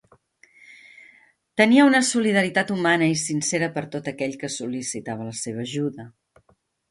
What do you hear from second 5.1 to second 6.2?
la seva ajuda.